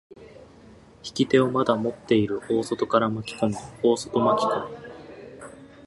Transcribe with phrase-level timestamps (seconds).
[1.03, 4.75] 引き手をまだ持っている大外から巻き込み、大外巻き込み。